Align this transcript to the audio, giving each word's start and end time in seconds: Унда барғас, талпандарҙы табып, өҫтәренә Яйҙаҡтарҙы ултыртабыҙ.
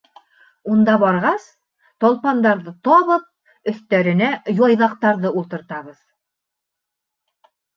Унда 0.75 0.93
барғас, 1.03 1.43
талпандарҙы 2.05 2.73
табып, 2.89 3.27
өҫтәренә 3.73 4.31
Яйҙаҡтарҙы 4.63 5.33
ултыртабыҙ. 5.43 5.97